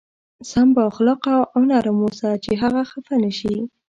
[0.49, 3.55] سم با اخلاقه او نرم اوسه چې هغه خفه نه شي.